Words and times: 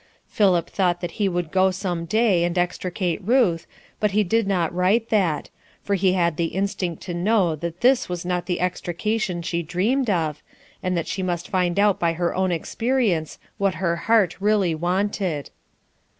Philip 0.25 0.67
thought 0.67 0.99
that 1.01 1.11
he 1.21 1.29
would 1.29 1.51
go 1.51 1.69
some 1.69 2.05
day 2.05 2.43
and 2.43 2.57
extricate 2.57 3.21
Ruth, 3.23 3.67
but 3.99 4.09
he 4.09 4.23
did 4.23 4.47
not 4.47 4.73
write 4.73 5.09
that, 5.09 5.51
for 5.83 5.93
he 5.93 6.13
had 6.13 6.37
the 6.37 6.45
instinct 6.55 7.03
to 7.03 7.13
know 7.13 7.55
that 7.57 7.81
this 7.81 8.09
was 8.09 8.25
not 8.25 8.47
the 8.47 8.61
extrication 8.61 9.43
she 9.43 9.61
dreamed 9.61 10.09
of, 10.09 10.41
and 10.81 10.97
that 10.97 11.05
she 11.07 11.21
must 11.21 11.49
find 11.51 11.77
out 11.79 11.99
by 11.99 12.13
her 12.13 12.33
own 12.33 12.51
experience 12.51 13.37
what 13.59 13.75
her 13.75 13.95
heart 13.97 14.35
really 14.39 14.73
wanted. 14.73 15.51